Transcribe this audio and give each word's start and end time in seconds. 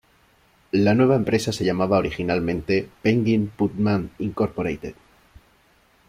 La 0.71 0.95
nueva 0.95 1.15
empresa 1.15 1.51
se 1.51 1.63
llamaba 1.63 1.99
originalmente 1.99 2.89
Penguin 3.03 3.49
Putnam 3.55 4.09
Inc. 4.17 4.41